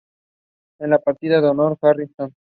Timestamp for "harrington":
1.79-2.33